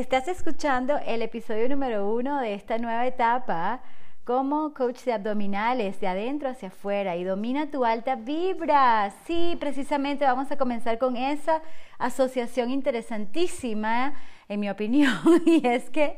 [0.00, 3.82] Estás escuchando el episodio número uno de esta nueva etapa
[4.24, 9.12] como coach de abdominales, de adentro hacia afuera y domina tu alta vibra.
[9.26, 11.60] Sí, precisamente vamos a comenzar con esa
[11.98, 14.14] asociación interesantísima,
[14.48, 16.16] en mi opinión, y es que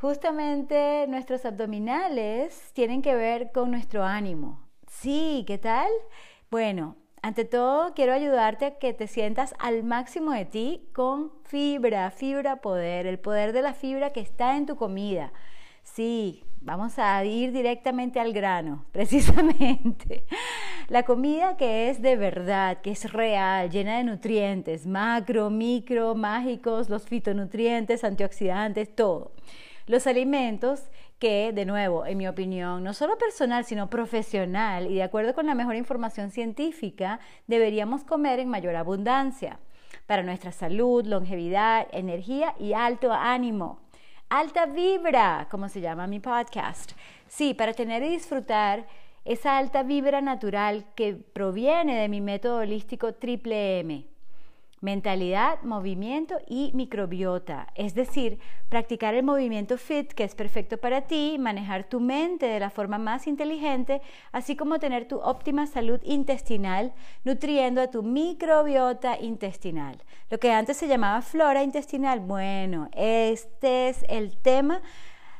[0.00, 4.60] justamente nuestros abdominales tienen que ver con nuestro ánimo.
[4.86, 5.88] Sí, ¿qué tal?
[6.48, 12.10] Bueno, ante todo, quiero ayudarte a que te sientas al máximo de ti con fibra,
[12.10, 15.32] fibra poder, el poder de la fibra que está en tu comida.
[15.82, 20.24] Sí, vamos a ir directamente al grano, precisamente.
[20.88, 26.88] La comida que es de verdad, que es real, llena de nutrientes, macro, micro, mágicos,
[26.88, 29.32] los fitonutrientes, antioxidantes, todo.
[29.86, 30.82] Los alimentos
[31.18, 35.46] que, de nuevo, en mi opinión, no solo personal, sino profesional y de acuerdo con
[35.46, 39.58] la mejor información científica, deberíamos comer en mayor abundancia
[40.06, 43.80] para nuestra salud, longevidad, energía y alto ánimo.
[44.28, 46.92] Alta vibra, como se llama mi podcast.
[47.26, 48.86] Sí, para tener y disfrutar
[49.24, 54.17] esa alta vibra natural que proviene de mi método holístico Triple M
[54.80, 57.68] mentalidad, movimiento y microbiota.
[57.74, 62.60] Es decir, practicar el movimiento fit que es perfecto para ti, manejar tu mente de
[62.60, 64.00] la forma más inteligente,
[64.32, 66.92] así como tener tu óptima salud intestinal,
[67.24, 70.02] nutriendo a tu microbiota intestinal.
[70.30, 74.82] Lo que antes se llamaba flora intestinal, bueno, este es el tema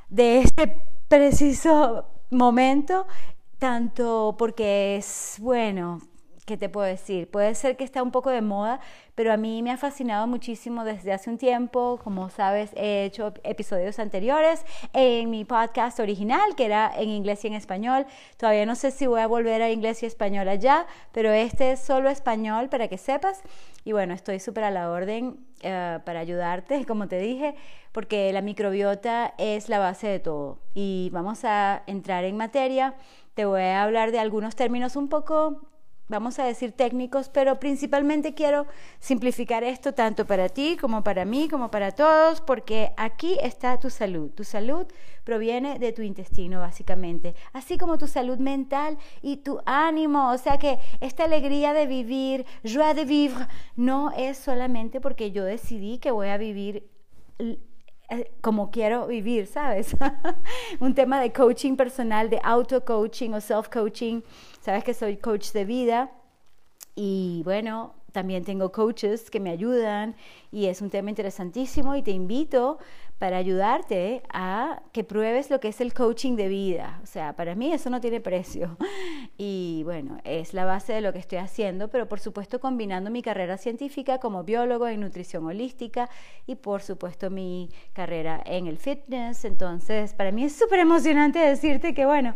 [0.08, 3.06] de este preciso momento,
[3.58, 6.00] tanto porque es, bueno,
[6.48, 7.30] ¿qué te puedo decir?
[7.30, 8.80] Puede ser que está un poco de moda,
[9.14, 12.00] pero a mí me ha fascinado muchísimo desde hace un tiempo.
[12.02, 17.48] Como sabes, he hecho episodios anteriores en mi podcast original, que era en inglés y
[17.48, 18.06] en español.
[18.38, 21.80] Todavía no sé si voy a volver a inglés y español allá, pero este es
[21.80, 23.42] solo español para que sepas.
[23.84, 27.56] Y bueno, estoy súper a la orden eh, para ayudarte, como te dije,
[27.92, 30.60] porque la microbiota es la base de todo.
[30.72, 32.94] Y vamos a entrar en materia.
[33.34, 35.68] Te voy a hablar de algunos términos un poco
[36.08, 38.66] vamos a decir técnicos, pero principalmente quiero
[38.98, 43.90] simplificar esto tanto para ti como para mí, como para todos, porque aquí está tu
[43.90, 44.30] salud.
[44.30, 44.86] Tu salud
[45.24, 50.30] proviene de tu intestino, básicamente, así como tu salud mental y tu ánimo.
[50.30, 53.46] O sea que esta alegría de vivir, joie de vivre,
[53.76, 56.88] no es solamente porque yo decidí que voy a vivir
[58.40, 59.96] como quiero vivir, ¿sabes?
[60.80, 64.22] Un tema de coaching personal, de auto-coaching o self-coaching.
[64.60, 66.10] Sabes que soy coach de vida
[66.94, 70.16] y bueno, también tengo coaches que me ayudan
[70.50, 72.78] y es un tema interesantísimo y te invito
[73.18, 77.00] para ayudarte a que pruebes lo que es el coaching de vida.
[77.02, 78.76] O sea, para mí eso no tiene precio.
[79.40, 83.22] Y bueno, es la base de lo que estoy haciendo, pero por supuesto combinando mi
[83.22, 86.10] carrera científica como biólogo en nutrición holística
[86.44, 89.44] y por supuesto mi carrera en el fitness.
[89.44, 92.34] Entonces, para mí es súper emocionante decirte que bueno,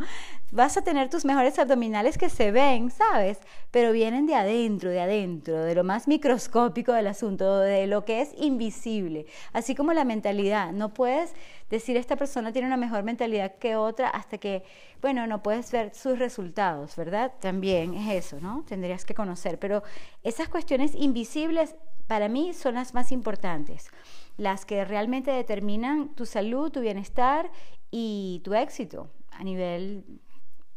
[0.52, 3.38] vas a tener tus mejores abdominales que se ven, ¿sabes?
[3.70, 8.20] Pero vienen de adentro, de adentro, de lo más microscópico del asunto, de lo que
[8.20, 9.24] es invisible,
[9.54, 10.70] así como la mentalidad.
[10.72, 11.34] No puedes
[11.70, 14.62] decir esta persona tiene una mejor mentalidad que otra hasta que,
[15.00, 17.32] bueno, no puedes ver sus resultados, ¿verdad?
[17.40, 18.62] También es eso, ¿no?
[18.68, 19.58] Tendrías que conocer.
[19.58, 19.82] Pero
[20.22, 21.76] esas cuestiones invisibles
[22.06, 23.88] para mí son las más importantes,
[24.36, 27.50] las que realmente determinan tu salud, tu bienestar
[27.90, 30.04] y tu éxito a nivel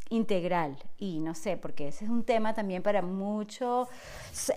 [0.10, 3.88] integral y no sé, porque ese es un tema también para muchos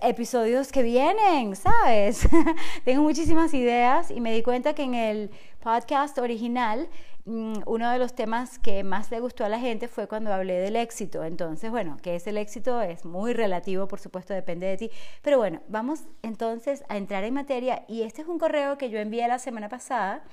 [0.03, 2.29] episodios que vienen, ¿sabes?
[2.85, 6.89] Tengo muchísimas ideas y me di cuenta que en el podcast original
[7.25, 10.61] mm, uno de los temas que más le gustó a la gente fue cuando hablé
[10.61, 11.25] del éxito.
[11.25, 14.91] Entonces, bueno, que es el éxito es muy relativo, por supuesto, depende de ti.
[15.23, 18.99] Pero bueno, vamos entonces a entrar en materia y este es un correo que yo
[18.99, 20.25] envié la semana pasada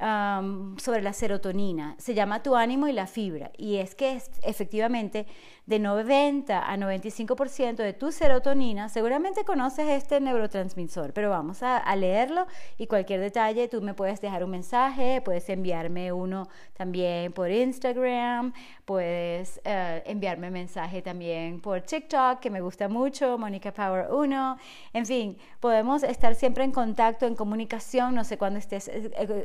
[0.00, 1.94] sobre la serotonina.
[1.98, 3.52] Se llama Tu ánimo y la fibra.
[3.56, 5.26] Y es que es, efectivamente
[5.70, 12.48] de 90 a 95% de tu serotonina, seguramente conoces este neurotransmisor, pero vamos a, leerlo
[12.76, 18.52] y cualquier detalle tú me puedes dejar un mensaje, puedes enviarme uno también por Instagram,
[18.84, 24.56] puedes eh, enviarme mensaje también por TikTok, que me gusta mucho, Mónica Power 1,
[24.92, 28.90] en fin, podemos estar siempre en contacto, en comunicación, no sé cuándo estés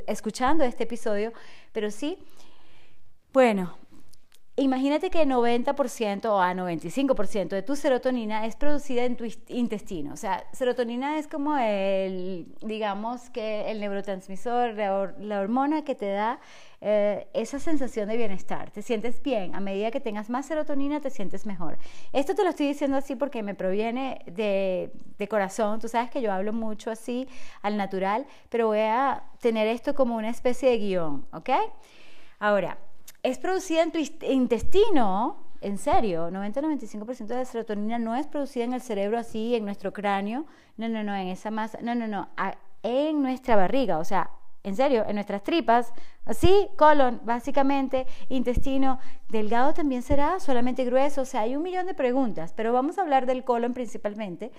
[0.08, 1.34] escuchando este episodio,
[1.72, 2.18] pero sí.
[3.32, 3.78] Bueno,
[4.58, 10.14] Imagínate que 90% o a 95% de tu serotonina es producida en tu intestino.
[10.14, 16.40] O sea, serotonina es como el, digamos que el neurotransmisor, la, hormona que te da
[16.80, 18.72] eh, esa sensación de bienestar.
[18.72, 19.56] Te sientes bien.
[19.56, 21.78] A medida que tengas más serotonina, te sientes mejor.
[22.14, 25.82] Esto te lo estoy diciendo así porque me proviene de, de corazón.
[25.82, 27.28] Tú sabes que yo hablo mucho así
[27.62, 31.50] al natural, pero voy a tener esto como una especie de guion, ¿ok?
[32.40, 32.78] Ahora,
[33.26, 38.74] es producida en tu intestino, en serio, 90-95% de la serotonina no es producida en
[38.74, 40.46] el cerebro así, en nuestro cráneo,
[40.78, 42.30] no, no, no, en esa masa, no, no, no,
[42.84, 44.30] en nuestra barriga, o sea,
[44.62, 45.92] en serio, en nuestras tripas,
[46.26, 49.00] así, colon, básicamente, intestino,
[49.30, 53.02] delgado también será, solamente grueso, o sea, hay un millón de preguntas, pero vamos a
[53.02, 54.52] hablar del colon principalmente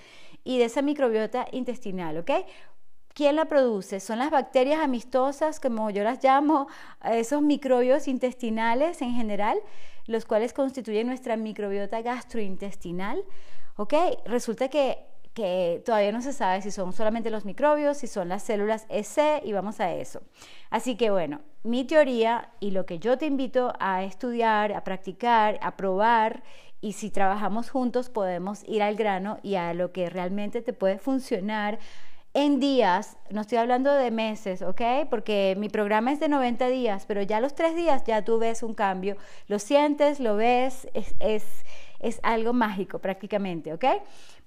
[0.42, 2.30] y de esa microbiota intestinal, ¿ok?
[3.16, 3.98] ¿Quién la produce?
[3.98, 6.68] Son las bacterias amistosas, como yo las llamo,
[7.02, 9.58] esos microbios intestinales en general,
[10.06, 13.24] los cuales constituyen nuestra microbiota gastrointestinal.
[13.76, 13.94] ¿Ok?
[14.26, 14.98] Resulta que,
[15.32, 19.42] que todavía no se sabe si son solamente los microbios, si son las células EC,
[19.46, 20.20] y vamos a eso.
[20.68, 25.58] Así que bueno, mi teoría y lo que yo te invito a estudiar, a practicar,
[25.62, 26.42] a probar,
[26.82, 30.98] y si trabajamos juntos podemos ir al grano y a lo que realmente te puede
[30.98, 31.78] funcionar
[32.36, 34.82] en días, no estoy hablando de meses, ¿ok?
[35.08, 38.62] Porque mi programa es de 90 días, pero ya los tres días ya tú ves
[38.62, 39.16] un cambio,
[39.48, 43.86] lo sientes, lo ves, es, es, algo mágico prácticamente, ¿ok?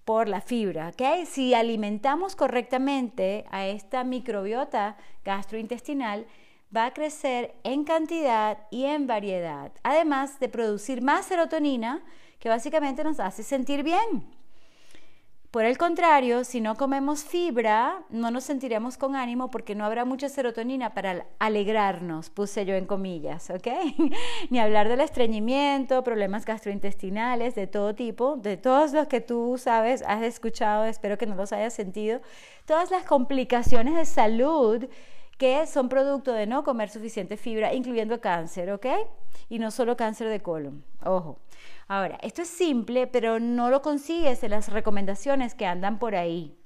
[0.06, 1.26] Por la fibra, ¿ok?
[1.26, 4.96] Si alimentamos correctamente a esta microbiota
[5.26, 6.28] gastrointestinal,
[6.76, 12.04] va a crecer en cantidad y en variedad, además de producir más serotonina,
[12.38, 14.39] que básicamente nos hace sentir bien.
[15.52, 20.06] Por el contrario, si no comemos fibra, no nos sentiremos con ánimo porque no habrá
[20.06, 23.68] mucha serotonina para alegrarnos, puse yo en comillas, ¿ok?
[24.52, 30.04] Ni hablar del estreñimiento, problemas gastrointestinales de todo tipo, de todos los que tú sabes,
[30.06, 32.22] has escuchado, espero que no los hayas sentido,
[32.66, 34.86] todas las complicaciones de salud
[35.40, 38.86] que son producto de no comer suficiente fibra, incluyendo cáncer, ¿ok?
[39.48, 41.40] Y no solo cáncer de colon, ojo.
[41.88, 46.60] Ahora, esto es simple, pero no lo consigues en las recomendaciones que andan por ahí.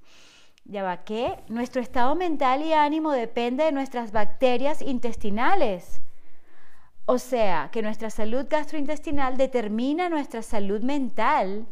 [0.66, 6.02] Ya va, que nuestro estado mental y ánimo depende de nuestras bacterias intestinales.
[7.06, 11.68] O sea, que nuestra salud gastrointestinal determina nuestra salud mental.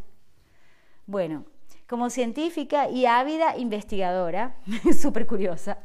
[1.06, 1.46] Bueno,
[1.92, 4.56] como científica y ávida investigadora,
[4.98, 5.76] súper curiosa,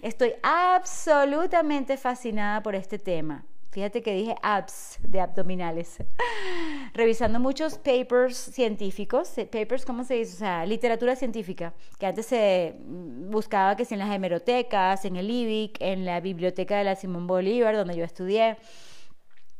[0.00, 3.44] estoy absolutamente fascinada por este tema.
[3.72, 5.96] Fíjate que dije abs de abdominales.
[6.94, 10.34] Revisando muchos papers científicos, eh, papers, ¿cómo se dice?
[10.34, 15.28] O sea, literatura científica, que antes se buscaba que si en las hemerotecas, en el
[15.28, 18.56] IBIC, en la biblioteca de la Simón Bolívar, donde yo estudié.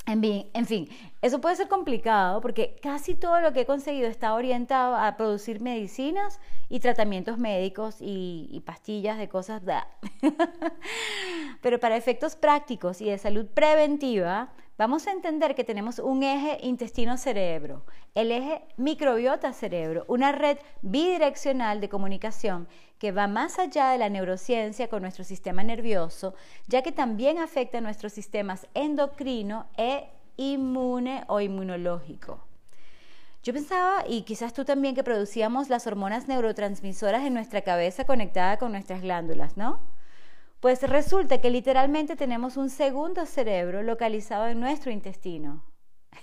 [0.06, 0.88] En fin,
[1.20, 5.61] eso puede ser complicado porque casi todo lo que he conseguido está orientado a producir
[5.61, 6.38] medicinas
[6.69, 9.62] y tratamientos médicos y, pastillas de cosas.
[11.61, 16.58] Pero para efectos prácticos y de salud preventiva, vamos a entender que tenemos un eje
[16.62, 17.84] intestino-cerebro,
[18.14, 22.69] el eje microbiota-cerebro, una red bidireccional de comunicación
[22.99, 26.34] que va más allá de la neurociencia con nuestro sistema nervioso,
[26.67, 32.40] ya que también afecta a nuestros sistemas endocrino e inmune o inmunológico.
[33.43, 38.58] Yo pensaba, y quizás tú también, que producíamos las hormonas neurotransmisoras en nuestra cabeza conectada
[38.58, 39.81] con nuestras glándulas, ¿no?
[40.61, 45.64] Pues resulta que literalmente tenemos un segundo cerebro localizado en nuestro intestino.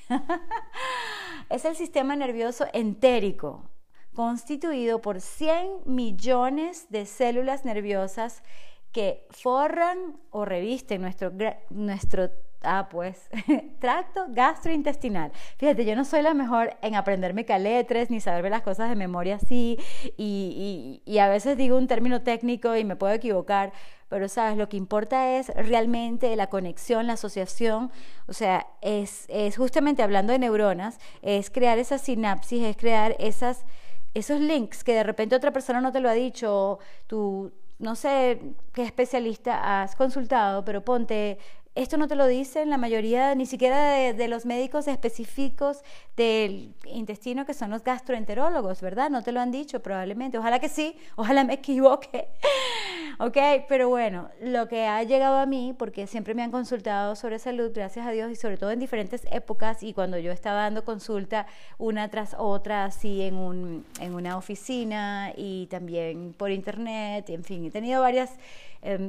[1.49, 3.69] es el sistema nervioso entérico,
[4.13, 8.43] constituido por 100 millones de células nerviosas
[8.91, 11.31] que forran o revisten nuestro,
[11.69, 12.29] nuestro
[12.63, 13.29] ah, pues,
[13.79, 15.31] tracto gastrointestinal.
[15.57, 19.35] Fíjate, yo no soy la mejor en aprenderme caletres ni saberme las cosas de memoria
[19.35, 19.77] así
[20.17, 23.73] y, y, y a veces digo un término técnico y me puedo equivocar,
[24.13, 27.91] pero sabes, lo que importa es realmente la conexión, la asociación,
[28.27, 33.65] o sea, es, es justamente hablando de neuronas, es crear esas sinapsis, es crear esas
[34.13, 36.77] esos links que de repente otra persona no te lo ha dicho,
[37.07, 38.39] tú, no sé
[38.71, 41.39] qué especialista has consultado, pero ponte,
[41.75, 45.83] esto no te lo dicen la mayoría, ni siquiera de, los médicos específicos
[46.15, 49.09] del intestino, que son los gastroenterólogos, ¿verdad?
[49.09, 50.37] No te lo han dicho probablemente.
[50.37, 52.27] Ojalá que sí, ojalá me equivoque.
[53.19, 53.37] ok,
[53.67, 57.71] pero bueno, lo que ha llegado a mí, porque siempre me han consultado sobre salud,
[57.73, 61.47] gracias a Dios, y sobre todo en diferentes épocas, y cuando yo estaba dando consulta
[61.79, 67.65] una tras otra, así en, un, en una oficina y también por internet, en fin,
[67.65, 68.31] he tenido varias,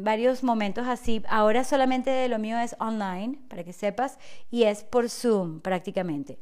[0.03, 1.23] varios momentos así.
[1.29, 4.19] Ahora solamente lo mío es online, para que sepas,
[4.51, 6.39] y es por Zoom prácticamente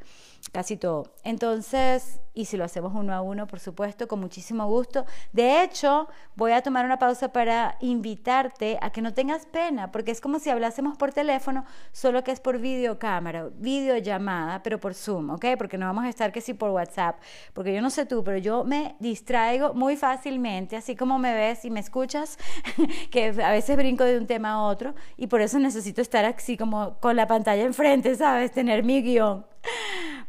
[0.51, 1.15] casi todo.
[1.23, 5.05] Entonces, y si lo hacemos uno a uno, por supuesto, con muchísimo gusto.
[5.33, 10.11] De hecho, voy a tomar una pausa para invitarte a que no tengas pena, porque
[10.11, 15.31] es como si hablásemos por teléfono, solo que es por videocámara, videollamada, pero por Zoom,
[15.31, 15.47] ¿ok?
[15.57, 17.21] Porque no vamos a estar que si por WhatsApp,
[17.53, 21.65] porque yo no sé tú, pero yo me distraigo muy fácilmente, así como me ves
[21.65, 22.39] y me escuchas,
[23.11, 26.57] que a veces brinco de un tema a otro, y por eso necesito estar así
[26.57, 28.52] como con la pantalla enfrente, ¿sabes?
[28.52, 29.47] Tener mi guion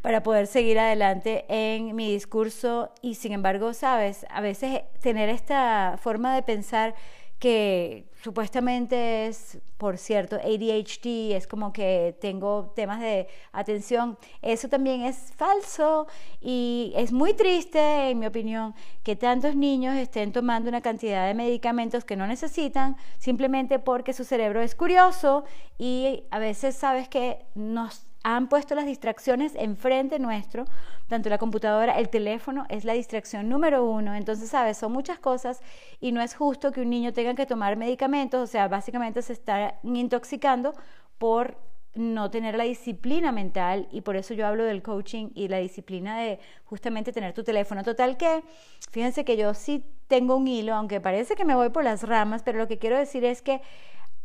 [0.01, 5.97] para poder seguir adelante en mi discurso y sin embargo, sabes, a veces tener esta
[6.01, 6.93] forma de pensar
[7.39, 15.01] que supuestamente es, por cierto, ADHD, es como que tengo temas de atención, eso también
[15.01, 16.07] es falso
[16.39, 21.33] y es muy triste, en mi opinión, que tantos niños estén tomando una cantidad de
[21.33, 25.43] medicamentos que no necesitan simplemente porque su cerebro es curioso
[25.77, 30.65] y a veces sabes que nos han puesto las distracciones enfrente nuestro,
[31.07, 34.15] tanto la computadora, el teléfono es la distracción número uno.
[34.15, 35.61] Entonces, sabes, son muchas cosas
[35.99, 39.33] y no es justo que un niño tenga que tomar medicamentos, o sea, básicamente se
[39.33, 40.73] está intoxicando
[41.17, 41.57] por
[41.95, 46.19] no tener la disciplina mental y por eso yo hablo del coaching y la disciplina
[46.19, 47.83] de justamente tener tu teléfono.
[47.83, 48.43] Total que,
[48.89, 52.41] fíjense que yo sí tengo un hilo, aunque parece que me voy por las ramas,
[52.41, 53.61] pero lo que quiero decir es que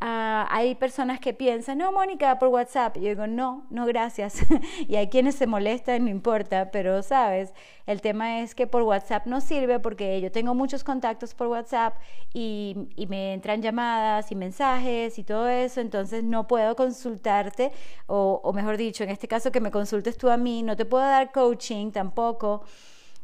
[0.00, 2.96] Ah, hay personas que piensan, no, Mónica, por WhatsApp.
[2.96, 4.38] Y yo digo, no, no, gracias.
[4.86, 7.52] y hay quienes se molestan, no importa, pero sabes,
[7.84, 11.96] el tema es que por WhatsApp no sirve porque yo tengo muchos contactos por WhatsApp
[12.32, 12.76] y,
[13.08, 17.72] me entran llamadas y mensajes y todo eso, entonces no puedo consultarte,
[18.06, 20.84] o, o mejor dicho, en este caso que me consultes tú a mí, no te
[20.84, 22.62] puedo dar coaching tampoco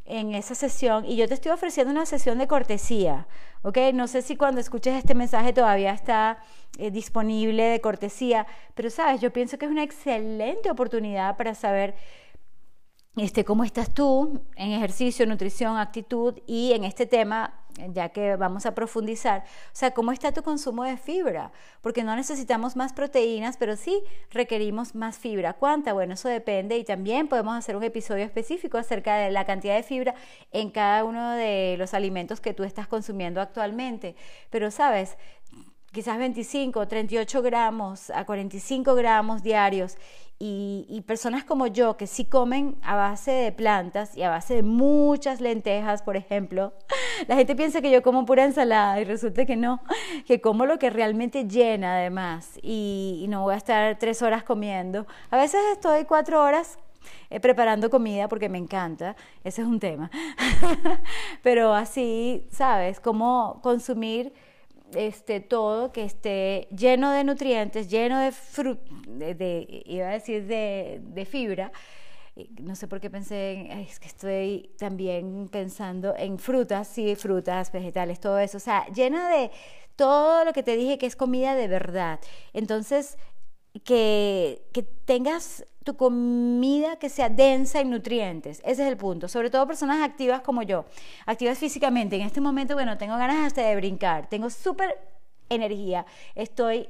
[0.06, 3.26] en esa sesión y yo te estoy ofreciendo una sesión de cortesía,
[3.64, 3.78] ¿ok?
[3.94, 6.38] No sé si cuando escuches este mensaje todavía está
[6.78, 11.94] eh, disponible de cortesía, pero sabes, yo pienso que es una excelente oportunidad para saber
[13.16, 18.66] este, cómo estás tú en ejercicio, nutrición, actitud y en este tema ya que vamos
[18.66, 23.56] a profundizar, o sea, cómo está tu consumo de fibra, porque no necesitamos más proteínas,
[23.56, 25.54] pero sí requerimos más fibra.
[25.54, 25.92] ¿Cuánta?
[25.92, 29.83] Bueno, eso depende y también podemos hacer un episodio específico acerca de la cantidad de
[29.83, 30.14] fibra
[30.52, 34.14] en cada uno de los alimentos que tú estás consumiendo actualmente.
[34.50, 35.16] Pero, ¿sabes?
[35.94, 39.96] Quizás 25, 38 gramos a 45 gramos diarios
[40.38, 44.62] y, personas como yo que sí comen a base de plantas y a base de
[44.62, 46.74] muchas lentejas, por ejemplo,
[47.28, 49.80] la gente piensa que yo como pura ensalada y resulta que no,
[50.26, 54.42] que como lo que realmente llena además y, y no voy a estar tres horas
[54.42, 55.06] comiendo.
[55.30, 56.78] A veces estoy cuatro horas
[57.30, 60.10] eh, preparando comida porque me encanta, ese es un tema.
[61.42, 63.00] Pero así, ¿sabes?
[63.00, 64.32] Cómo consumir
[64.96, 68.32] este, todo que esté lleno de nutrientes, lleno de,
[69.34, 71.72] de, iba a decir de, de, fibra.
[72.60, 77.70] No sé por qué pensé, en, es que estoy también pensando en frutas, sí, frutas,
[77.70, 78.56] vegetales, todo eso.
[78.56, 79.50] O sea, llena de
[79.96, 82.20] todo lo que te dije que es comida de verdad.
[82.52, 83.16] Entonces,
[83.80, 88.60] que, que tengas tu comida que sea densa en nutrientes.
[88.64, 89.28] Ese es el punto.
[89.28, 90.86] Sobre todo personas activas como yo,
[91.26, 92.16] activas físicamente.
[92.16, 94.98] En este momento, bueno, tengo ganas hasta de brincar, tengo súper
[95.50, 96.88] energía, estoy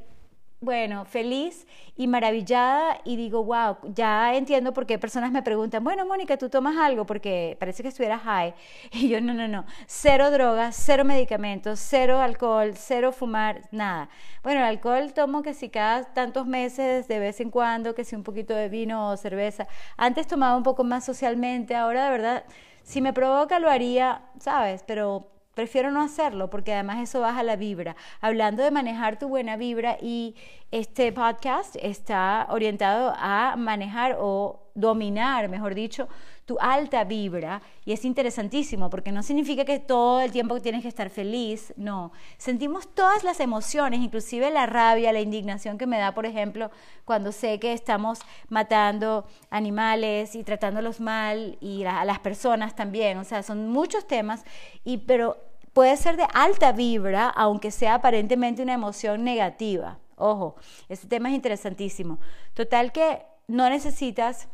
[0.64, 1.66] bueno, feliz
[1.96, 6.48] y maravillada y digo, wow, ya entiendo por qué personas me preguntan, bueno, Mónica, ¿tú
[6.48, 7.06] tomas algo?
[7.06, 8.54] Porque parece que estuvieras high.
[8.92, 14.08] Y yo, no, no, no, cero drogas, cero medicamentos, cero alcohol, cero fumar, nada.
[14.42, 18.16] Bueno, el alcohol tomo que si cada tantos meses, de vez en cuando, que si
[18.16, 19.66] un poquito de vino o cerveza.
[19.96, 22.44] Antes tomaba un poco más socialmente, ahora de verdad,
[22.82, 24.82] si me provoca lo haría, ¿sabes?
[24.86, 27.96] Pero Prefiero no hacerlo porque además eso baja la vibra.
[28.20, 30.34] Hablando de manejar tu buena vibra y
[30.70, 36.08] este podcast está orientado a manejar o dominar, mejor dicho,
[36.44, 40.88] tu alta vibra y es interesantísimo porque no significa que todo el tiempo tienes que
[40.88, 42.12] estar feliz, no.
[42.36, 46.70] Sentimos todas las emociones, inclusive la rabia, la indignación que me da, por ejemplo,
[47.04, 53.24] cuando sé que estamos matando animales y tratándolos mal y a las personas también, o
[53.24, 54.44] sea, son muchos temas
[54.84, 55.38] y pero
[55.72, 59.98] puede ser de alta vibra, aunque sea aparentemente una emoción negativa.
[60.16, 60.56] Ojo,
[60.88, 62.20] este tema es interesantísimo.
[62.54, 64.48] Total que no necesitas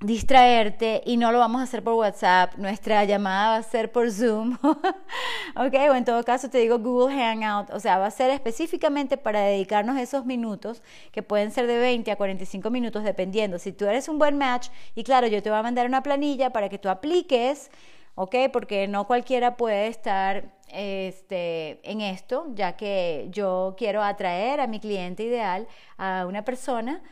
[0.00, 4.10] distraerte y no lo vamos a hacer por WhatsApp, nuestra llamada va a ser por
[4.10, 4.58] Zoom,
[5.56, 9.16] ok, o en todo caso te digo Google Hangout, o sea, va a ser específicamente
[9.16, 13.86] para dedicarnos esos minutos que pueden ser de 20 a 45 minutos dependiendo, si tú
[13.86, 16.78] eres un buen match y claro, yo te voy a mandar una planilla para que
[16.78, 17.70] tú apliques,
[18.16, 24.66] ok, porque no cualquiera puede estar este, en esto, ya que yo quiero atraer a
[24.66, 27.02] mi cliente ideal, a una persona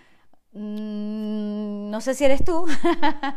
[0.57, 2.65] Mm, no sé si eres tú,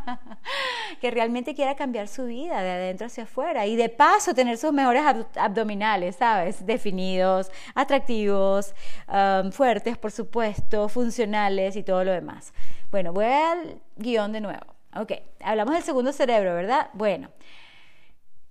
[1.02, 4.72] que realmente quiera cambiar su vida de adentro hacia afuera y de paso tener sus
[4.72, 5.02] mejores
[5.36, 6.64] abdominales, ¿sabes?
[6.64, 8.76] Definidos, atractivos,
[9.08, 12.54] um, fuertes, por supuesto, funcionales y todo lo demás.
[12.92, 14.76] Bueno, voy al guion de nuevo.
[14.96, 16.90] Ok, hablamos del segundo cerebro, ¿verdad?
[16.94, 17.30] Bueno,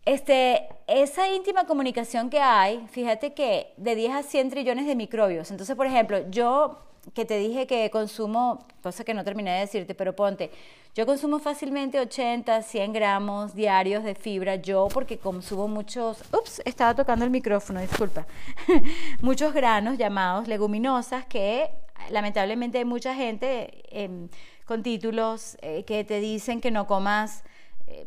[0.07, 5.51] este, esa íntima comunicación que hay, fíjate que de 10 a 100 trillones de microbios.
[5.51, 6.79] Entonces, por ejemplo, yo
[7.13, 10.51] que te dije que consumo, cosa que no terminé de decirte, pero ponte,
[10.95, 16.95] yo consumo fácilmente 80, 100 gramos diarios de fibra, yo porque consumo muchos, ups, estaba
[16.95, 18.27] tocando el micrófono, disculpa,
[19.23, 21.69] muchos granos llamados leguminosas que
[22.11, 24.29] lamentablemente hay mucha gente em,
[24.65, 27.43] con títulos eh, que te dicen que no comas...
[27.89, 28.07] Eh,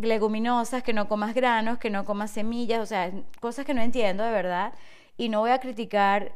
[0.00, 4.24] leguminosas, que no comas granos, que no comas semillas, o sea, cosas que no entiendo
[4.24, 4.72] de verdad.
[5.16, 6.32] Y no voy a criticar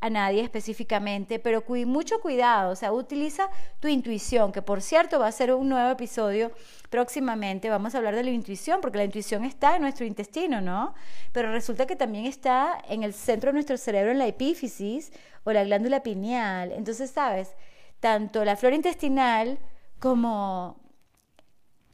[0.00, 3.48] a nadie específicamente, pero mucho cuidado, o sea, utiliza
[3.80, 6.52] tu intuición, que por cierto va a ser un nuevo episodio
[6.90, 10.94] próximamente, vamos a hablar de la intuición, porque la intuición está en nuestro intestino, ¿no?
[11.32, 15.12] Pero resulta que también está en el centro de nuestro cerebro, en la epífisis
[15.44, 16.72] o la glándula pineal.
[16.72, 17.56] Entonces, ¿sabes?
[17.98, 19.58] Tanto la flora intestinal
[19.98, 20.76] como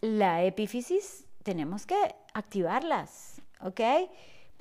[0.02, 1.96] la epífisis tenemos que
[2.34, 3.80] activarlas, ¿ok?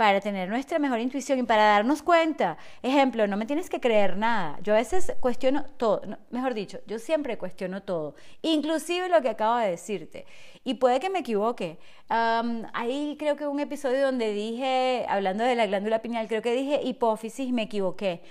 [0.01, 2.57] para tener nuestra mejor intuición y para darnos cuenta.
[2.81, 4.57] Ejemplo, no me tienes que creer nada.
[4.63, 9.57] Yo a veces cuestiono todo, mejor dicho, yo siempre cuestiono todo, inclusive lo que acabo
[9.57, 10.25] de decirte.
[10.63, 11.77] Y puede que me equivoque.
[12.09, 16.81] ahí creo que un episodio donde dije, hablando de la glándula pineal, creo que dije
[16.83, 18.23] hipófisis me equivoqué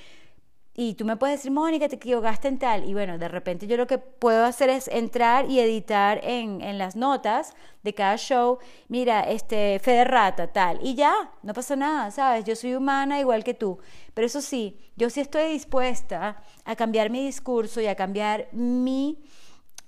[0.75, 2.89] y tú me puedes decir, Mónica, te equivocaste en tal.
[2.89, 6.79] Y bueno, de repente yo lo que puedo hacer es entrar y editar en, en
[6.79, 8.59] las notas de cada show,
[8.89, 10.79] mira, este, fe de rata, tal.
[10.83, 12.45] Y ya, no pasa nada, ¿sabes?
[12.45, 13.79] Yo soy humana igual que tú.
[14.15, 19.19] Pero eso sí, yo sí estoy dispuesta a cambiar mi discurso y a cambiar mi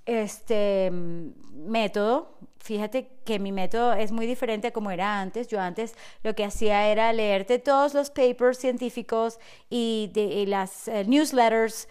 [0.05, 5.49] este, método fíjate que mi método es muy diferente a como era antes.
[5.49, 9.37] Yo antes lo que hacía era leerte todos los papers científicos
[9.69, 11.89] y, de, las eh, newsletters,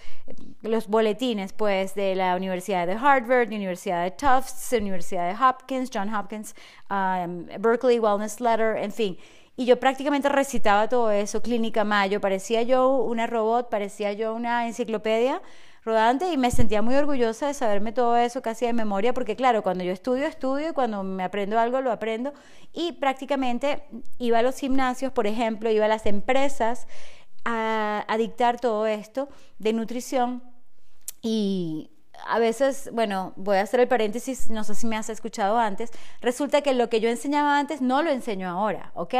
[0.62, 6.12] los boletines, pues, de la Universidad de Harvard, Universidad de Tufts, Universidad de Hopkins, John
[6.14, 6.55] Hopkins,
[6.91, 9.19] um, Berkeley Wellness Letter, en fin.
[9.55, 14.66] Y yo prácticamente recitaba todo eso, Clínica Mayo, parecía yo una robot, parecía yo una
[14.66, 15.42] enciclopedia
[15.85, 19.62] rodante y me sentía muy orgullosa de saberme todo eso casi de memoria, porque claro,
[19.62, 22.33] cuando yo estudio, estudio y cuando me aprendo algo, lo aprendo.
[22.73, 23.85] Y prácticamente
[24.18, 26.87] iba a los gimnasios, por ejemplo, iba a las empresas
[27.45, 30.42] a, dictar todo esto de nutrición
[31.21, 31.90] y
[32.27, 35.90] a veces, bueno, voy a hacer el paréntesis, no sé si me has escuchado antes,
[36.21, 39.14] resulta que lo que yo enseñaba antes no lo enseño ahora, ¿ok?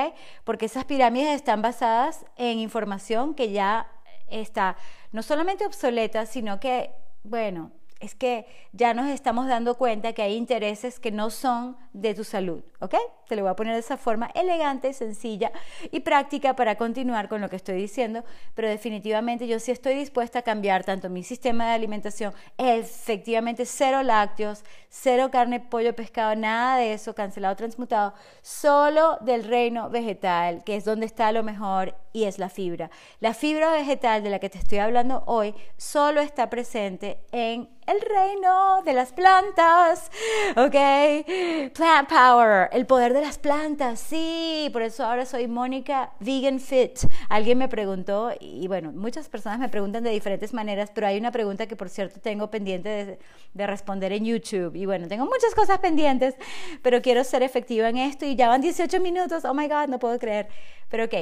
[0.45, 3.91] Porque esas pirámides están basadas en información que ya
[4.29, 4.77] está
[5.13, 6.91] no solamente obsoleta, sino que,
[7.23, 12.15] bueno, es que ya nos estamos dando cuenta que hay intereses que no son de
[12.15, 12.97] tu salud, ¿ok?
[13.29, 15.53] Te lo voy a poner de esa forma elegante, sencilla
[15.91, 20.41] y práctica para continuar con lo que estoy diciendo, pero definitivamente yo sí estoy dispuesta
[20.41, 26.79] a cambiar tanto mi sistema de alimentación, efectivamente cero lácteos, cero carne, pollo, pescado, nada
[26.79, 32.25] de eso, cancelado, transmutado, solo del reino vegetal, que es donde está lo mejor y
[32.25, 32.91] es la fibra.
[33.21, 38.01] La fibra vegetal de la que te estoy hablando hoy solo está presente en el
[38.01, 40.11] reino de las plantas,
[40.57, 41.73] ¿ok?
[41.75, 47.01] Plant Power, el poder de las plantas, sí, por eso ahora soy Mónica Vegan Fit.
[47.29, 51.33] Alguien me preguntó, y bueno, muchas personas me preguntan de diferentes maneras, pero hay una
[51.33, 53.19] pregunta que por cierto tengo pendiente de,
[53.55, 54.77] de responder en YouTube.
[54.77, 56.35] Y bueno, tengo muchas cosas pendientes,
[56.83, 59.99] pero quiero ser efectiva en esto y ya van 18 minutos, oh my God, no
[59.99, 60.49] puedo creer.
[60.89, 61.15] Pero ok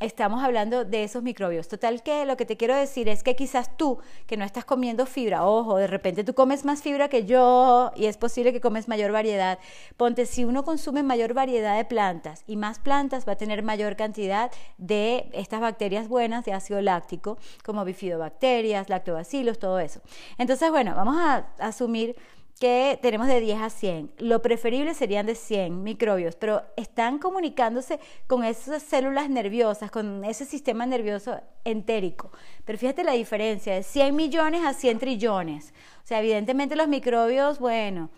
[0.00, 1.68] estamos hablando de esos microbios.
[1.68, 5.06] Total que lo que te quiero decir es que quizás tú, que no estás comiendo
[5.06, 8.88] fibra, ojo, de repente tú comes más fibra que yo y es posible que comes
[8.88, 9.58] mayor variedad.
[9.96, 13.96] Ponte, si uno consume mayor variedad de plantas y más plantas va a tener mayor
[13.96, 20.00] cantidad de estas bacterias buenas de ácido láctico, como bifidobacterias, lactobacilos, todo eso.
[20.38, 22.16] Entonces, bueno, vamos a asumir
[22.58, 24.12] que tenemos de 10 a 100.
[24.18, 30.44] Lo preferible serían de 100 microbios, pero están comunicándose con esas células nerviosas, con ese
[30.44, 32.30] sistema nervioso entérico.
[32.64, 35.74] Pero fíjate la diferencia, de 100 millones a 100 trillones.
[36.04, 38.10] O sea, evidentemente los microbios, bueno,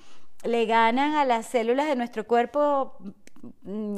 [0.45, 2.97] le ganan a las células de nuestro cuerpo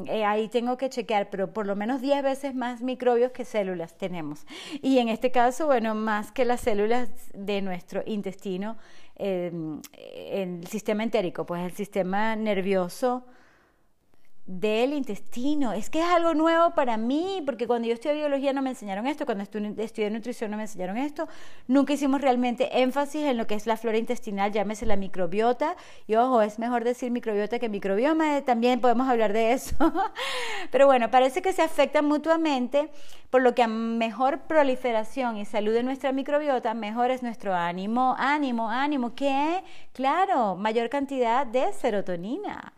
[0.06, 3.96] eh, ahí tengo que chequear, pero por lo menos 10 veces más microbios que células
[3.96, 4.46] tenemos.
[4.82, 8.76] Y en este caso, bueno, más que las células de nuestro intestino,
[9.16, 9.52] eh,
[9.92, 13.24] el sistema entérico, pues el sistema nervioso
[14.48, 15.74] del intestino.
[15.74, 19.06] Es que es algo nuevo para mí, porque cuando yo estudié biología no me enseñaron
[19.06, 21.28] esto, cuando estudié nutrición no me enseñaron esto.
[21.66, 25.76] Nunca hicimos realmente énfasis en lo que es la flora intestinal, llámese la microbiota.
[26.06, 29.76] Y ojo, es mejor decir microbiota que microbioma, también podemos hablar de eso.
[30.72, 32.90] Pero bueno, parece que se afectan mutuamente,
[33.28, 38.16] por lo que a mejor proliferación y salud de nuestra microbiota, mejor es nuestro ánimo,
[38.18, 39.14] ánimo, ánimo.
[39.14, 39.62] ¿Qué?
[39.92, 42.72] Claro, mayor cantidad de serotonina.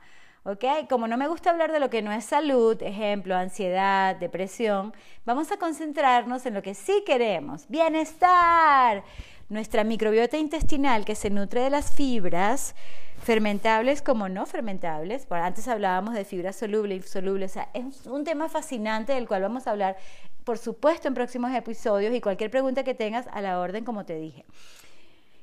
[0.51, 0.89] ¿Ok?
[0.89, 4.93] Como no me gusta hablar de lo que no es salud, ejemplo, ansiedad, depresión,
[5.25, 9.05] vamos a concentrarnos en lo que sí queremos, bienestar.
[9.49, 12.75] Nuestra microbiota intestinal que se nutre de las fibras,
[13.23, 18.25] fermentables como no fermentables, por antes hablábamos de fibras solubles, insolubles, o sea, es un
[18.25, 19.97] tema fascinante del cual vamos a hablar,
[20.45, 24.17] por supuesto, en próximos episodios y cualquier pregunta que tengas a la orden, como te
[24.17, 24.45] dije.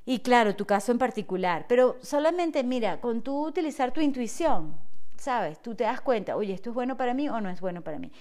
[0.06, 4.74] Y claro, tu caso en particular, pero solamente mira, con tú utilizar tu intuición,
[5.18, 5.62] ¿sabes?
[5.62, 8.00] Tú te das cuenta, oye, ¿esto es bueno para mí o no es bueno para
[8.00, 8.12] mí?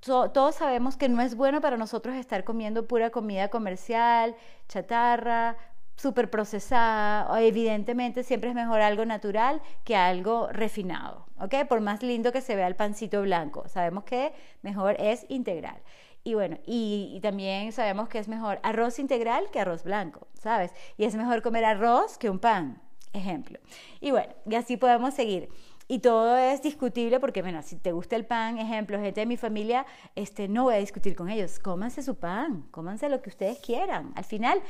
[0.00, 4.36] todos sabemos que no es bueno para nosotros estar comiendo pura comida comercial,
[4.68, 5.56] chatarra,
[5.96, 7.40] súper procesada.
[7.42, 11.66] Evidentemente siempre es mejor algo natural que algo refinado, ¿ok?
[11.68, 14.32] Por más lindo que se vea el pancito blanco, sabemos que
[14.62, 15.80] mejor es integral.
[16.22, 20.72] Y bueno, y, también sabemos que es mejor arroz integral que arroz blanco, ¿sabes?
[20.96, 22.82] Y es mejor comer arroz que un pan,
[23.12, 23.60] ejemplo.
[24.00, 25.48] Y bueno, y así podemos seguir.
[25.88, 29.36] Y todo es discutible porque, bueno, si te gusta el pan, ejemplo, gente de mi
[29.36, 31.60] familia, este, no voy a discutir con ellos.
[31.60, 34.12] Cómanse su pan, cómanse lo que ustedes quieran.
[34.16, 34.60] Al final,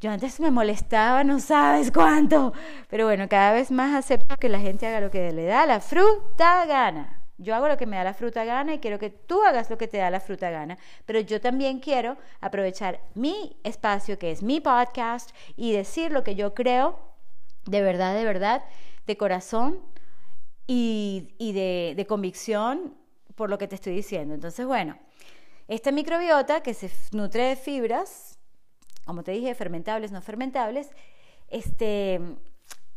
[0.00, 2.54] yo antes me molestaba, no sabes cuánto.
[2.88, 5.80] Pero bueno, cada vez más acepto que la gente haga lo que le da la
[5.80, 7.20] fruta gana.
[7.36, 9.76] Yo hago lo que me da la fruta gana y quiero que tú hagas lo
[9.76, 10.78] que te da la fruta gana.
[11.04, 16.34] Pero yo también quiero aprovechar mi espacio, que es mi podcast, y decir lo que
[16.34, 16.98] yo creo
[17.66, 18.64] de verdad, de verdad,
[19.06, 19.80] de corazón
[20.70, 21.52] y,
[21.96, 22.94] de, convicción
[23.34, 24.34] por lo que te estoy diciendo.
[24.34, 24.98] Entonces, bueno,
[25.66, 28.38] esta microbiota que se nutre de fibras,
[29.06, 30.90] como te dije, fermentables, no fermentables,
[31.48, 32.20] este,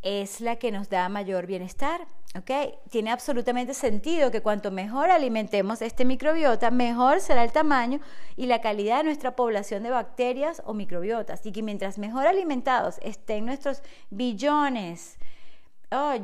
[0.01, 2.05] es la que nos da mayor bienestar.
[2.35, 2.51] ¿ok?
[2.89, 8.01] Tiene absolutamente sentido que cuanto mejor alimentemos este microbiota, mejor será el tamaño
[8.35, 11.45] y la calidad de nuestra población de bacterias o microbiotas.
[11.45, 15.17] Y que mientras mejor alimentados estén nuestros billones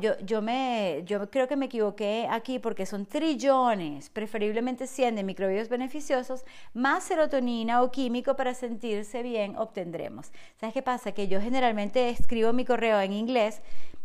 [0.00, 5.22] yo, yo, me, yo creo que me equivoqué aquí porque son trillones, preferiblemente 100 de
[5.22, 10.32] microbios beneficiosos, más serotonina o químico para sentirse bien obtendremos.
[10.58, 11.12] ¿Sabes qué pasa?
[11.12, 13.60] Que yo generalmente escribo mi correo en inglés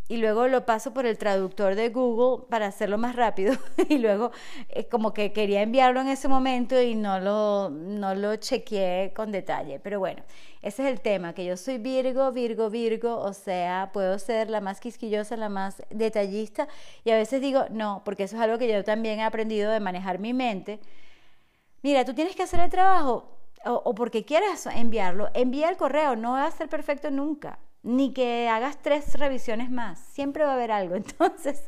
[0.06, 3.54] y luego lo paso por el traductor de Google para hacerlo más rápido
[3.88, 4.32] y luego
[4.68, 9.32] eh, como que quería enviarlo en ese momento y no lo, no lo chequeé con
[9.32, 9.80] detalle.
[9.80, 10.22] Pero bueno,
[10.60, 14.60] ese es el tema, que yo soy Virgo, Virgo, Virgo, o sea, puedo ser la
[14.60, 16.68] más quisquillosa, la más detallista
[17.04, 19.80] y a veces digo, no, porque eso es algo que yo también he aprendido de
[19.80, 20.80] manejar mi mente.
[21.82, 26.14] Mira, tú tienes que hacer el trabajo o, o porque quieras enviarlo, envía el correo,
[26.16, 30.54] no va a ser perfecto nunca ni que hagas tres revisiones más, siempre va a
[30.54, 30.94] haber algo.
[30.96, 31.62] Entonces,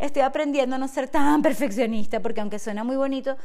[0.00, 3.36] estoy aprendiendo a no ser tan perfeccionista, porque aunque suena muy bonito,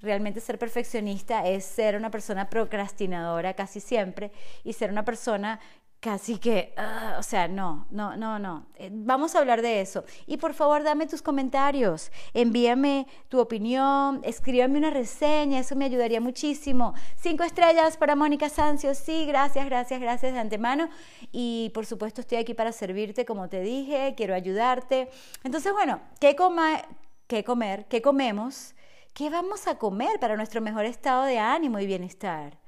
[0.00, 4.32] realmente ser perfeccionista es ser una persona procrastinadora casi siempre
[4.64, 5.60] y ser una persona
[6.00, 8.66] casi que, ah, o sea, no, no, no, no.
[8.76, 10.04] Eh, vamos a hablar de eso.
[10.26, 16.20] Y por favor, dame tus comentarios, envíame tu opinión, escríbame una reseña, eso me ayudaría
[16.20, 16.94] muchísimo.
[17.16, 20.88] Cinco estrellas para Mónica Sancio, sí, gracias, gracias, gracias de antemano.
[21.32, 25.10] Y por supuesto estoy aquí para servirte, como te dije, quiero ayudarte.
[25.44, 26.82] Entonces, bueno, ¿qué, coma,
[27.26, 27.86] qué comer?
[27.88, 28.74] ¿Qué comemos?
[29.12, 32.58] ¿Qué vamos a comer para nuestro mejor estado de ánimo y bienestar?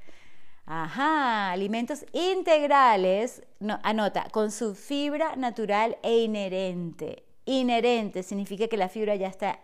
[0.70, 3.40] Ajá, alimentos integrales,
[3.82, 7.24] anota, con su fibra natural e inherente.
[7.46, 9.60] Inherente significa que la fibra ya está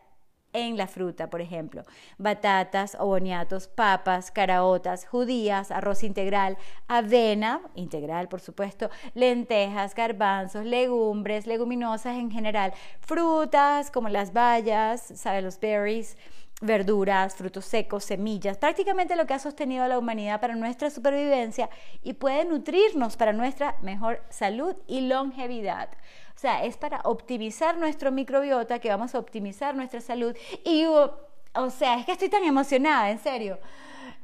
[0.55, 1.83] en la fruta, por ejemplo.
[2.17, 6.57] Batatas boniatos, papas, caraotas, judías, arroz integral,
[6.89, 15.45] avena, integral por supuesto, lentejas, garbanzos, legumbres, leguminosas en general, frutas como las bayas, ¿sabes?
[15.45, 16.17] Los berries,
[16.61, 21.69] verduras, frutos secos, semillas, prácticamente lo que ha sostenido a la humanidad para nuestra supervivencia
[22.03, 25.89] y puede nutrirnos para nuestra mejor salud y longevidad.
[26.37, 31.71] O sea, es para optimizar nuestro microbiota que vamos a optimizar nuestra salud y, o
[31.71, 33.59] sea, es que estoy tan emocionada, en serio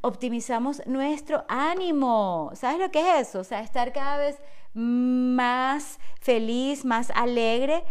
[0.03, 2.51] optimizamos nuestro ánimo.
[2.55, 3.41] ¿Sabes lo que es eso?
[3.41, 4.39] O sea, estar cada vez
[4.73, 7.85] más feliz, más alegre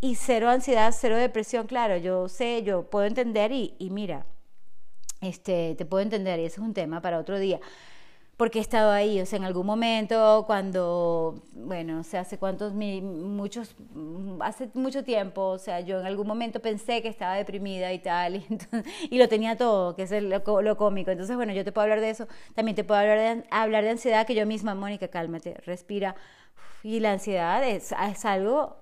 [0.00, 1.66] y cero ansiedad, cero depresión.
[1.66, 4.26] Claro, yo sé, yo puedo entender y, y mira,
[5.20, 7.60] este, te puedo entender y ese es un tema para otro día
[8.36, 12.74] porque he estado ahí, o sea, en algún momento cuando, bueno, o sea, hace cuántos,
[12.74, 13.74] muchos,
[14.40, 18.44] hace mucho tiempo, o sea, yo en algún momento pensé que estaba deprimida y tal,
[19.10, 21.10] y, lo tenía todo, que es lo, lo, cómico.
[21.10, 23.90] Entonces, bueno, yo te puedo hablar de eso, también te puedo hablar de, hablar de
[23.90, 26.14] ansiedad, que yo misma, Mónica, cálmate, respira.
[26.82, 28.76] Y la ansiedad es, es algo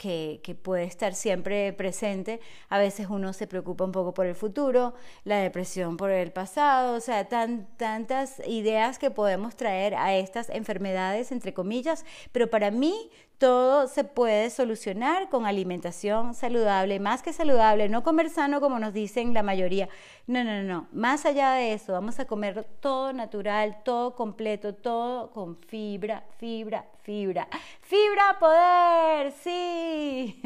[0.00, 2.40] que, puede estar siempre presente.
[2.70, 6.96] A veces uno se preocupa un poco por el futuro, la depresión por el pasado,
[6.96, 12.70] o sea, tan, tantas ideas que podemos traer a estas enfermedades, entre comillas, pero para
[12.70, 18.78] mí todo se puede solucionar con alimentación saludable, más que saludable, no comer sano como
[18.78, 19.88] nos dicen la mayoría.
[20.26, 25.30] No, no, no, más allá de eso, vamos a comer todo natural, todo completo, todo
[25.30, 27.48] con fibra, fibra, fibra.
[27.80, 30.42] Fibra poder, sí.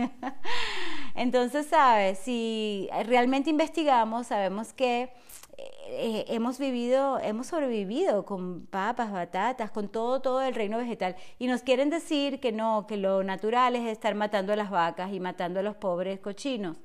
[1.16, 5.12] Entonces, sabes, si realmente investigamos, sabemos que
[5.56, 11.16] eh, hemos vivido, hemos sobrevivido con papas, batatas, con todo, todo el reino vegetal.
[11.38, 15.12] Y nos quieren decir que no, que lo natural es estar matando a las vacas
[15.12, 16.78] y matando a los pobres cochinos,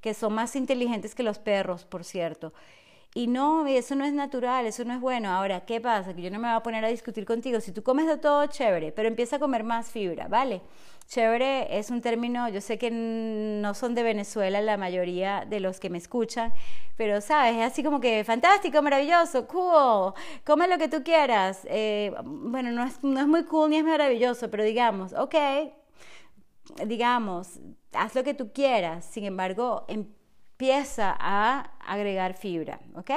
[0.00, 2.52] que son más inteligentes que los perros, por cierto.
[3.14, 5.30] Y no, eso no es natural, eso no es bueno.
[5.30, 6.14] Ahora, ¿qué pasa?
[6.14, 7.60] Que yo no me voy a poner a discutir contigo.
[7.60, 10.60] Si tú comes de todo, chévere, pero empieza a comer más fibra, ¿vale?
[11.06, 15.78] Chévere es un término, yo sé que no son de Venezuela la mayoría de los
[15.78, 16.52] que me escuchan,
[16.96, 20.14] pero sabes, es así como que fantástico, maravilloso, cool,
[20.44, 21.66] come lo que tú quieras.
[21.70, 25.34] Eh, bueno, no es, no es muy cool ni es maravilloso, pero digamos, ok,
[26.86, 27.60] digamos,
[27.92, 33.10] haz lo que tú quieras, sin embargo, empieza a agregar fibra, ¿ok?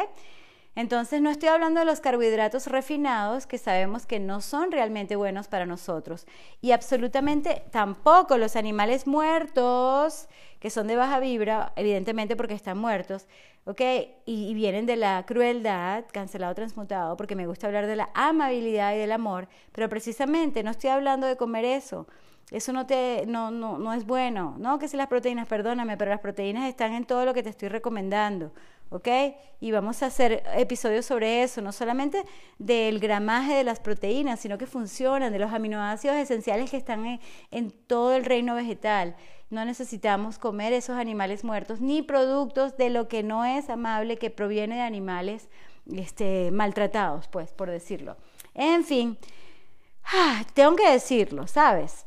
[0.75, 5.47] Entonces no estoy hablando de los carbohidratos refinados que sabemos que no son realmente buenos
[5.47, 6.25] para nosotros
[6.61, 10.29] y absolutamente tampoco los animales muertos
[10.59, 13.27] que son de baja vibra, evidentemente porque están muertos,
[13.65, 13.81] ¿ok?
[14.25, 18.93] Y, y, vienen de la crueldad, cancelado, transmutado, porque me gusta hablar de la amabilidad
[18.93, 22.07] y del amor, pero precisamente no estoy hablando de comer eso.
[22.51, 24.55] Eso no, te, no, no, no es bueno.
[24.57, 27.49] No que si las proteínas, perdóname, pero las proteínas están en todo lo que te
[27.49, 28.51] estoy recomendando.
[28.89, 29.07] ¿Ok?
[29.59, 32.23] Y vamos a hacer episodios sobre eso, no solamente
[32.57, 37.19] del gramaje de las proteínas, sino que funcionan, de los aminoácidos esenciales que están
[37.51, 39.15] en, todo el reino vegetal.
[39.49, 44.29] No necesitamos comer esos animales muertos, ni productos de lo que no es amable, que
[44.29, 45.49] proviene de animales
[45.91, 48.15] este, maltratados, pues, por decirlo.
[48.53, 49.17] En fin,
[50.05, 52.05] ah, tengo que decirlo, ¿sabes?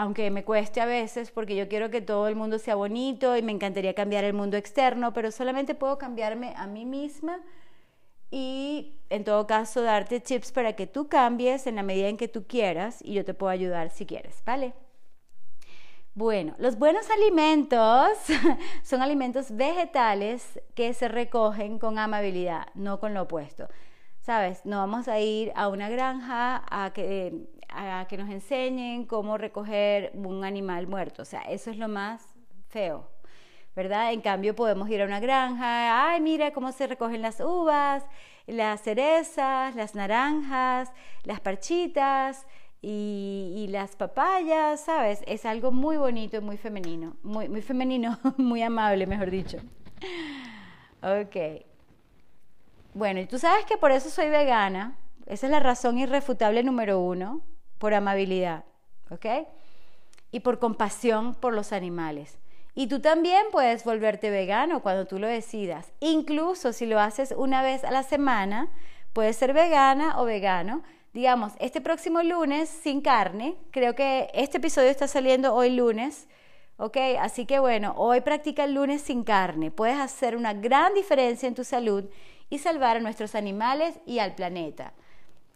[0.00, 3.42] Aunque me cueste a veces porque yo quiero que todo el mundo sea bonito y
[3.42, 7.38] me encantaría cambiar el mundo externo, pero solamente puedo cambiarme a mí misma
[8.30, 12.28] y en todo caso darte tips para que tú cambies en la medida en que
[12.28, 14.72] tú quieras y yo te puedo ayudar si quieres, ¿vale?
[16.14, 18.08] Bueno, los buenos alimentos
[18.82, 23.68] son alimentos vegetales que se recogen con amabilidad, no con lo opuesto.
[24.30, 24.64] ¿Sabes?
[24.64, 30.12] No vamos a ir a una granja a que a que nos enseñen cómo recoger
[30.14, 31.22] un animal muerto.
[31.22, 32.24] O sea, eso es lo más
[32.68, 33.10] feo,
[33.74, 34.12] ¿verdad?
[34.12, 38.06] En cambio, podemos ir a una granja, ay, mira cómo se recogen las uvas,
[38.46, 40.92] las cerezas, las naranjas,
[41.24, 42.46] las parchitas
[42.80, 45.24] y, las papayas, ¿sabes?
[45.26, 49.58] Es algo muy bonito y muy femenino, muy, muy femenino, muy amable, mejor dicho.
[51.02, 51.69] Ok.
[52.92, 54.96] Bueno, y tú sabes que por eso soy vegana.
[55.26, 57.40] Esa es la razón irrefutable número uno
[57.78, 58.64] por amabilidad,
[59.10, 59.46] ¿ok?
[60.32, 62.38] Y por compasión por los animales.
[62.74, 65.92] Y tú también puedes volverte vegano cuando tú lo decidas.
[66.00, 68.68] Incluso si lo haces una vez a la semana,
[69.12, 70.82] puedes ser vegana o vegano.
[71.12, 76.28] Digamos, este próximo lunes sin carne, creo que este episodio está saliendo hoy lunes,
[76.76, 76.96] ¿ok?
[77.20, 79.70] Así que bueno, hoy practica el lunes sin carne.
[79.70, 82.08] Puedes hacer una gran diferencia en tu salud
[82.50, 84.92] y salvar a nuestros animales y al planeta.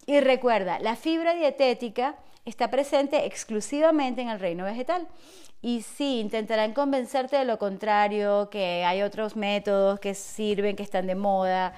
[0.06, 5.08] Y recuerda, la fibra dietética está presente exclusivamente en el reino vegetal.
[5.60, 11.06] Y sí, intentarán convencerte de lo contrario, que hay otros métodos que sirven, que están
[11.06, 11.74] de moda,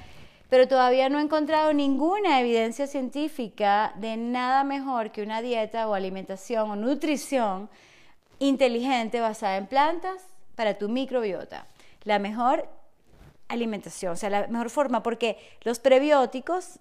[0.49, 5.95] pero todavía no he encontrado ninguna evidencia científica de nada mejor que una dieta o
[5.95, 7.69] alimentación o nutrición
[8.39, 10.23] inteligente basada en plantas
[10.55, 11.67] para tu microbiota.
[12.05, 12.69] La mejor
[13.49, 16.81] alimentación, o sea, la mejor forma, porque los prebióticos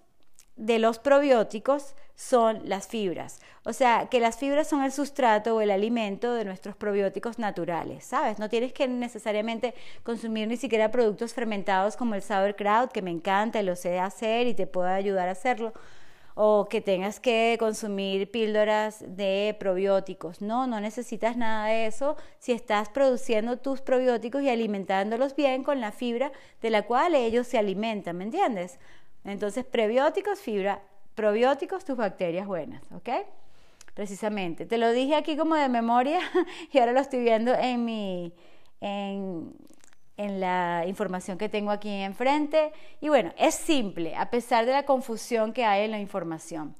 [0.55, 3.39] de los probióticos son las fibras.
[3.65, 8.05] O sea, que las fibras son el sustrato o el alimento de nuestros probióticos naturales,
[8.05, 8.39] ¿sabes?
[8.39, 9.73] No tienes que necesariamente
[10.03, 14.47] consumir ni siquiera productos fermentados como el sauerkraut, que me encanta y lo sé hacer
[14.47, 15.73] y te puedo ayudar a hacerlo,
[16.35, 20.41] o que tengas que consumir píldoras de probióticos.
[20.41, 25.79] No, no necesitas nada de eso si estás produciendo tus probióticos y alimentándolos bien con
[25.79, 28.79] la fibra de la cual ellos se alimentan, ¿me entiendes?
[29.23, 30.83] Entonces, prebióticos, fibra,
[31.15, 33.09] probióticos, tus bacterias buenas, ¿ok?
[33.93, 34.65] Precisamente.
[34.65, 36.19] Te lo dije aquí como de memoria
[36.73, 38.33] y ahora lo estoy viendo en mi,
[38.81, 39.55] en,
[40.17, 42.71] en la información que tengo aquí enfrente.
[43.01, 46.75] Y bueno, es simple, a pesar de la confusión que hay en la información.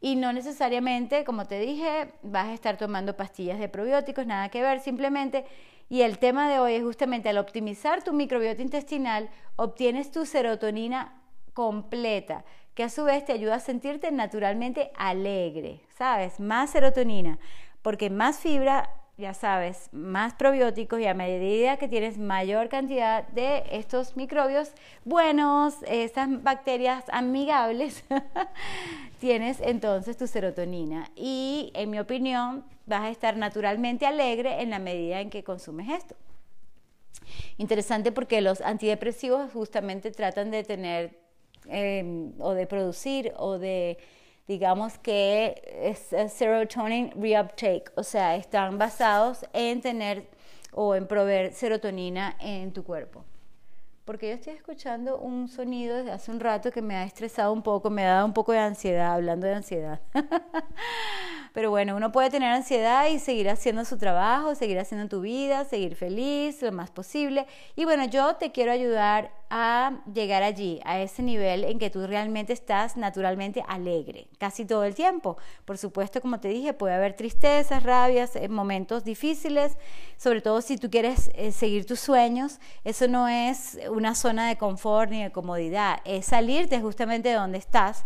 [0.00, 4.62] Y no necesariamente, como te dije, vas a estar tomando pastillas de probióticos, nada que
[4.62, 5.44] ver, simplemente.
[5.88, 11.20] Y el tema de hoy es justamente al optimizar tu microbiota intestinal, obtienes tu serotonina
[11.52, 16.38] completa, que a su vez te ayuda a sentirte naturalmente alegre, ¿sabes?
[16.38, 17.40] Más serotonina,
[17.82, 23.64] porque más fibra, ya sabes, más probióticos y a medida que tienes mayor cantidad de
[23.72, 24.70] estos microbios
[25.04, 28.04] buenos, estas bacterias amigables,
[29.20, 31.10] tienes entonces tu serotonina.
[31.16, 35.88] Y en mi opinión, vas a estar naturalmente alegre en la medida en que consumes
[35.90, 36.14] esto.
[37.56, 41.28] Interesante porque los antidepresivos justamente tratan de tener
[41.70, 43.98] Em, o de producir o de,
[44.48, 50.26] digamos que es serotonin reuptake, o sea, están basados en tener
[50.72, 53.24] o en proveer serotonina en tu cuerpo.
[54.06, 57.62] Porque yo estoy escuchando un sonido desde hace un rato que me ha estresado un
[57.62, 60.00] poco, me ha dado un poco de ansiedad, hablando de ansiedad.
[61.52, 65.66] Pero bueno, uno puede tener ansiedad y seguir haciendo su trabajo, seguir haciendo tu vida,
[65.66, 67.46] seguir feliz lo más posible.
[67.76, 72.06] Y bueno, yo te quiero ayudar a llegar allí, a ese nivel en que tú
[72.06, 75.38] realmente estás naturalmente alegre, casi todo el tiempo.
[75.64, 79.76] Por supuesto, como te dije, puede haber tristezas, rabias, eh, momentos difíciles,
[80.16, 82.58] sobre todo si tú quieres eh, seguir tus sueños.
[82.84, 87.58] Eso no es una zona de confort ni de comodidad, es salirte justamente de donde
[87.58, 88.04] estás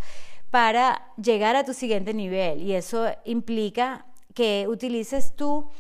[0.51, 2.63] para llegar a tu siguiente nivel.
[2.63, 5.71] Y eso implica que utilices tu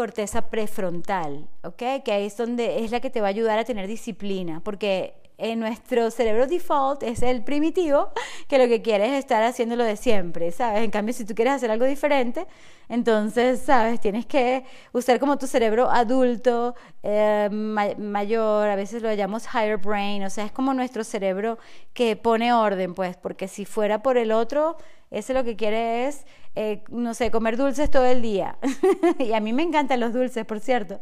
[0.00, 2.02] corteza prefrontal, ¿ok?
[2.02, 5.12] Que ahí es donde es la que te va a ayudar a tener disciplina, porque
[5.36, 8.08] en nuestro cerebro default es el primitivo
[8.48, 10.84] que lo que quiere es estar haciendo lo de siempre, ¿sabes?
[10.84, 12.46] En cambio, si tú quieres hacer algo diferente,
[12.88, 14.00] entonces, ¿sabes?
[14.00, 20.24] Tienes que usar como tu cerebro adulto, eh, mayor, a veces lo llamamos higher brain,
[20.24, 21.58] o sea, es como nuestro cerebro
[21.92, 24.78] que pone orden, pues, porque si fuera por el otro,
[25.10, 28.58] ese lo que quiere es, eh, no sé, comer dulces todo el día.
[29.18, 31.00] y a mí me encantan los dulces, por cierto.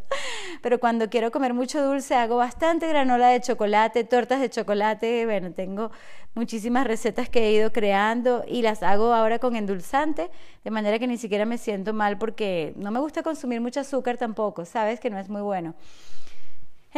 [0.62, 5.26] Pero cuando quiero comer mucho dulce, hago bastante granola de chocolate, tortas de chocolate.
[5.26, 5.90] Bueno, tengo
[6.34, 10.30] muchísimas recetas que he ido creando y las hago ahora con endulzante,
[10.64, 14.16] de manera que ni siquiera me siento mal porque no me gusta consumir mucho azúcar
[14.16, 15.74] tampoco, sabes que no es muy bueno.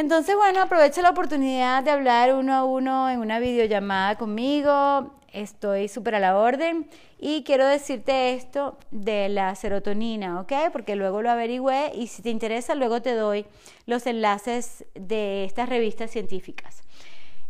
[0.01, 5.89] Entonces, bueno, aprovecho la oportunidad de hablar uno a uno en una videollamada conmigo estoy
[5.89, 10.53] súper a la orden y quiero decirte esto de la serotonina, ¿ok?
[10.73, 13.45] Porque luego lo averigüé y si te interesa luego te doy
[13.85, 16.83] los enlaces de estas revistas científicas.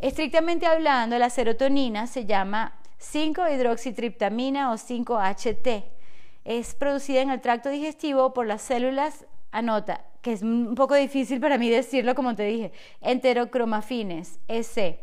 [0.01, 5.85] Estrictamente hablando, la serotonina se llama 5-hidroxitriptamina o 5-HT.
[6.45, 11.41] Es producida en el tracto digestivo por las células, anota, que es un poco difícil
[11.41, 15.01] para mí decirlo como te dije, enterocromafines, EC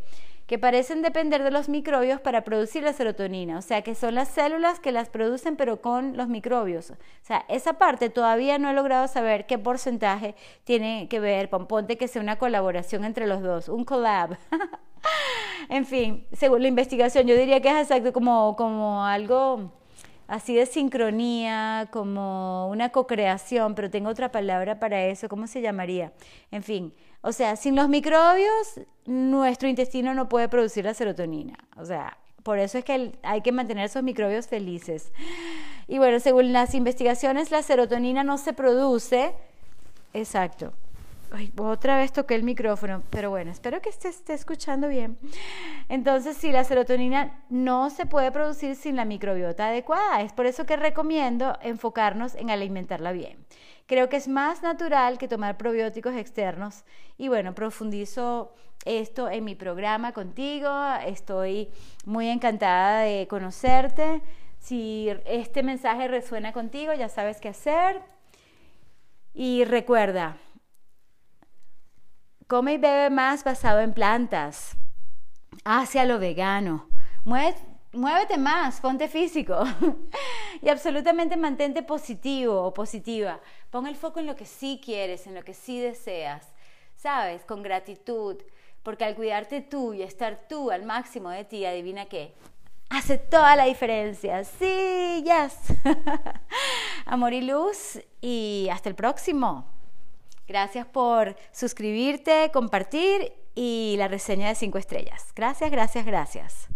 [0.48, 4.30] que parecen depender de los microbios para producir la serotonina, o sea, que son las
[4.30, 6.92] células que las producen pero con los microbios.
[6.92, 11.98] O sea, esa parte todavía no he logrado saber qué porcentaje tiene que ver, ponte
[11.98, 14.38] que sea una colaboración entre los dos, un collab.
[15.70, 19.74] en fin, según la investigación, yo diría que es exacto como, como algo
[20.28, 26.14] así de sincronía, como una co-creación, pero tengo otra palabra para eso, ¿cómo se llamaría?
[26.52, 31.58] En fin, o sea, sin los microbios, nuestro intestino no puede producir la serotonina.
[31.78, 35.12] O sea, por eso es que hay que mantener esos microbios felices.
[35.88, 39.34] Y bueno, según las investigaciones, la serotonina no se produce.
[40.14, 40.74] Exacto.
[41.32, 45.18] Ay, otra vez toqué el micrófono, pero bueno, espero que esté, escuchando bien.
[45.90, 50.66] Entonces, si la serotonina no se puede producir sin la microbiota adecuada, es por eso
[50.66, 53.46] que recomiendo enfocarnos en alimentarla bien.
[53.88, 56.86] Creo que es más natural que tomar probióticos externos
[57.18, 58.54] y bueno, profundizo
[58.86, 60.70] esto en mi programa contigo.
[61.06, 61.70] Estoy
[62.06, 64.22] muy encantada de conocerte.
[64.60, 68.02] Si este mensaje resuena contigo, ya sabes qué hacer.
[69.34, 70.38] Y recuerda,
[72.48, 74.78] come y bebe más basado en plantas,
[75.66, 76.88] hacia lo vegano,
[77.24, 79.64] muévete más, ponte físico
[80.62, 83.42] y absolutamente mantente positivo o positiva.
[83.70, 86.54] Pon el foco en lo que sí quieres, en lo que sí deseas,
[86.96, 87.44] ¿sabes?
[87.44, 88.38] Con gratitud,
[88.82, 92.34] porque al cuidarte tú y estar tú al máximo de ti, adivina qué,
[92.90, 94.46] hace toda la diferencia.
[94.46, 95.78] Sí, yes.
[97.06, 99.77] Amor y luz y hasta el próximo.
[100.48, 105.34] Gracias por suscribirte, compartir y la reseña de 5 estrellas.
[105.36, 106.68] Gracias, gracias, gracias.